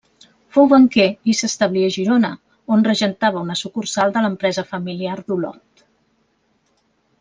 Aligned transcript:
Fou 0.55 0.69
banquer 0.69 1.05
i 1.31 1.35
s'establí 1.39 1.83
a 1.89 1.91
Girona, 1.97 2.33
on 2.77 2.83
regentava 2.89 3.45
una 3.45 3.61
sucursal 3.63 4.19
de 4.19 4.27
l'empresa 4.27 4.69
familiar 4.75 5.17
d'Olot. 5.31 5.89